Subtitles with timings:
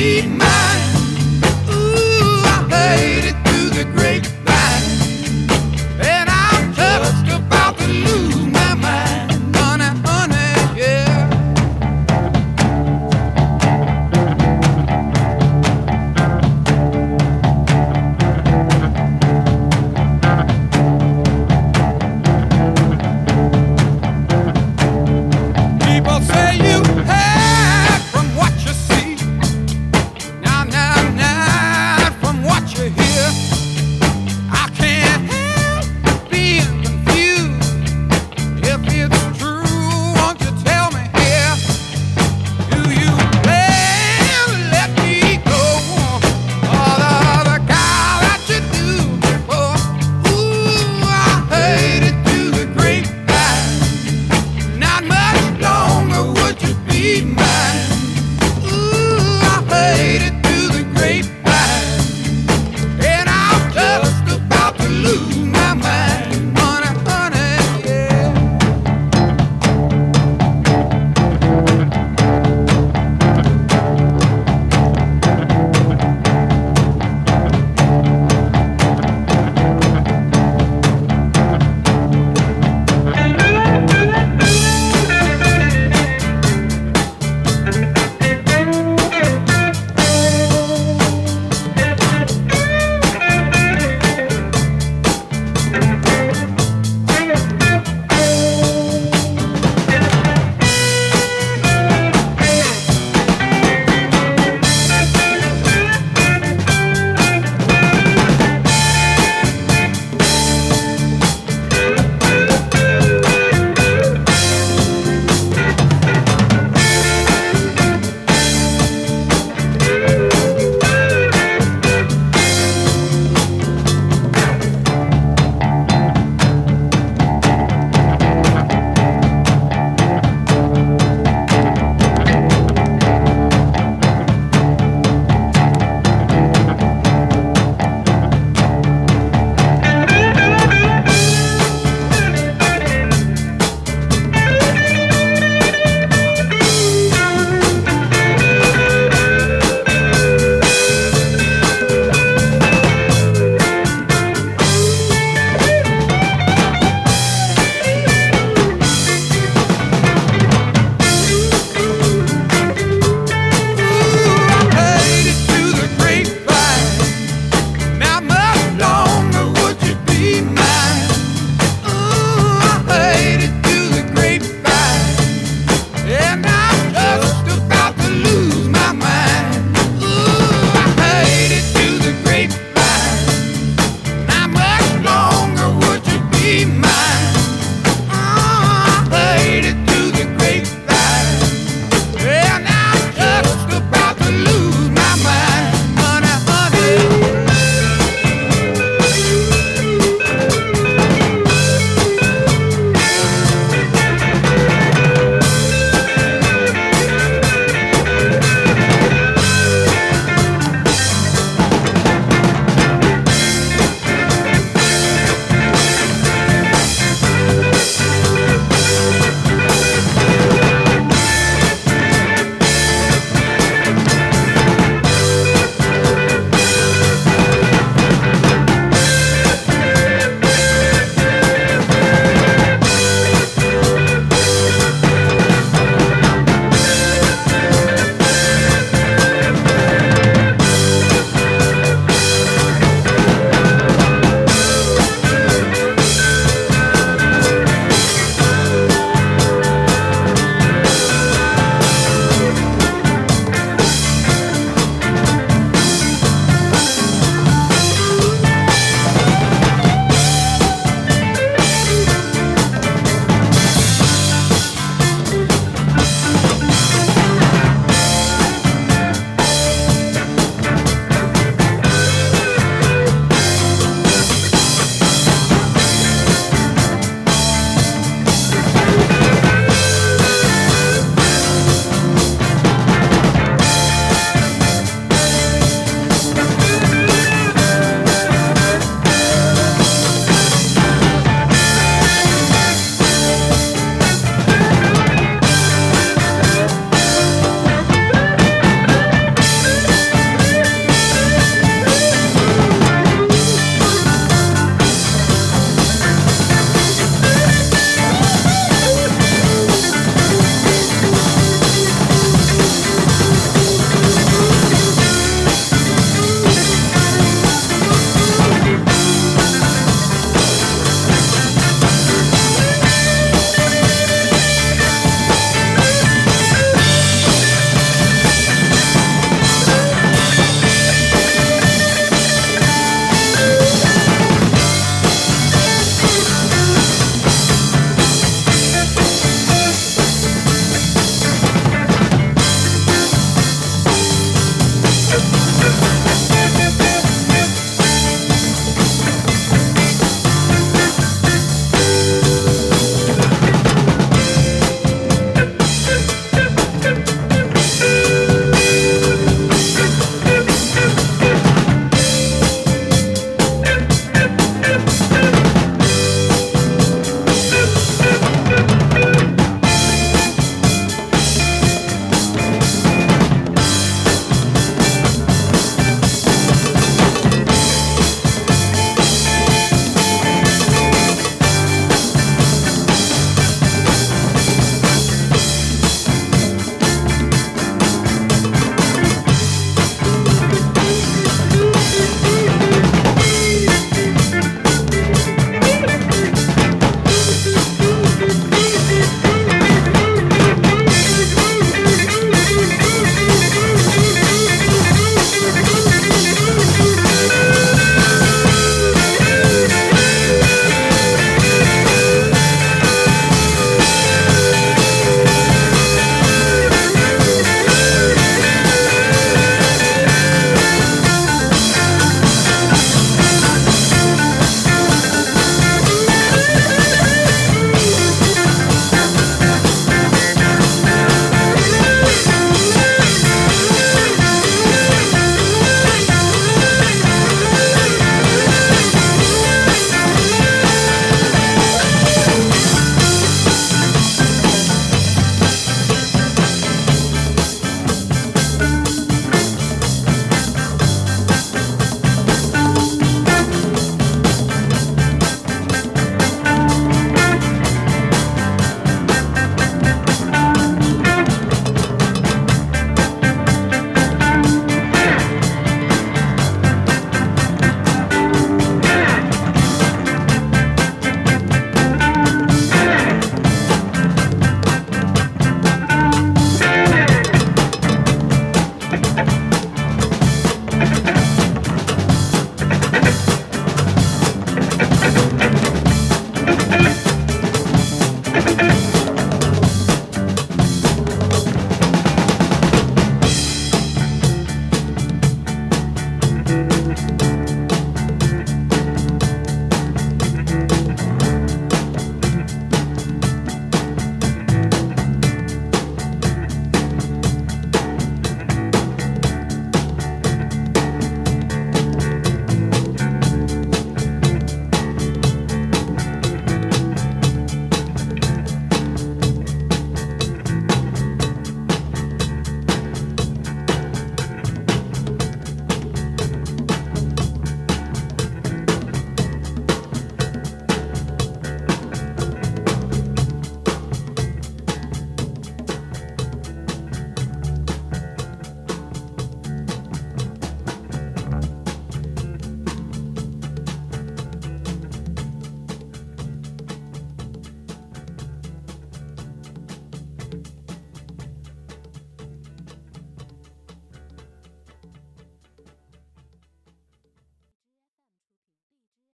[0.00, 0.39] feed me.